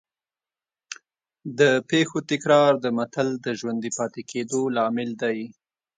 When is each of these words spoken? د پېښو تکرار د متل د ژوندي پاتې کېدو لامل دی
د 1.59 1.61
پېښو 1.89 2.17
تکرار 2.31 2.71
د 2.79 2.85
متل 2.97 3.27
د 3.45 3.47
ژوندي 3.59 3.91
پاتې 3.97 4.21
کېدو 4.31 4.61
لامل 4.75 5.09
دی 5.21 5.39